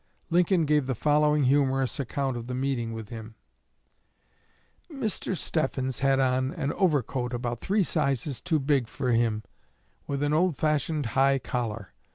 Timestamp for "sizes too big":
7.83-8.87